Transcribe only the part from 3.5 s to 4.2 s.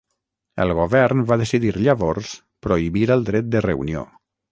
de reunió.